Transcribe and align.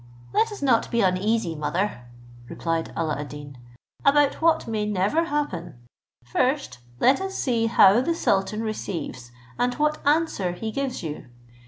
"Let 0.33 0.51
us 0.51 0.63
not 0.63 0.89
be 0.89 1.01
uneasy, 1.01 1.53
mother," 1.53 2.05
replied 2.49 2.91
Alla 2.97 3.17
ad 3.19 3.29
Deen, 3.29 3.59
"about 4.03 4.41
what 4.41 4.67
may 4.67 4.83
never 4.83 5.25
happen. 5.25 5.75
First, 6.25 6.79
let 6.99 7.21
us 7.21 7.35
see 7.35 7.67
how 7.67 8.01
the 8.01 8.15
sultan 8.15 8.63
receives, 8.63 9.31
and 9.59 9.75
what 9.75 9.99
answer 10.03 10.53
he 10.53 10.71
gives 10.71 11.03
you. 11.03 11.27